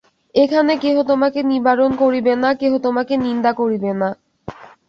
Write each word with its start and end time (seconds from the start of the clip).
এখানে 0.35 0.73
কেহ 0.77 0.95
তোমাকে 1.03 1.39
নিবারণ 1.43 1.91
করিবে 1.95 2.33
না, 2.35 2.49
কেহ 2.53 2.73
তোমাকে 2.85 3.13
নিন্দা 3.25 3.51
করিবে 3.53 3.91
না। 4.01 4.09